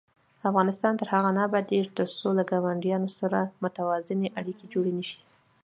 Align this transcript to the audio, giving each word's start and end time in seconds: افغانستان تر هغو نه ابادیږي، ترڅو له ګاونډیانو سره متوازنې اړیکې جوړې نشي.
افغانستان 0.49 0.93
تر 0.99 1.07
هغو 1.13 1.29
نه 1.37 1.41
ابادیږي، 1.47 1.91
ترڅو 1.97 2.27
له 2.37 2.43
ګاونډیانو 2.51 3.09
سره 3.19 3.39
متوازنې 3.63 4.27
اړیکې 4.39 4.65
جوړې 4.73 4.91
نشي. 4.99 5.19